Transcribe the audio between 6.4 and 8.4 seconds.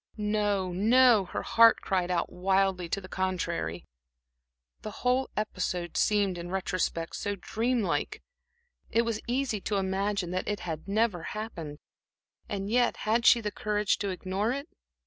the retrospect, so dream like.